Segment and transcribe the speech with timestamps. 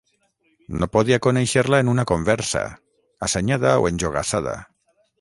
[0.83, 2.65] No podia conèixer-la en una conversa,
[3.31, 4.61] assenyada o enjogassada.